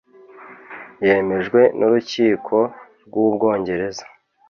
yemejwe 1.05 1.61
n’urukiko 1.79 2.57
rw’u 3.05 3.29
Bwongereza 3.33 4.05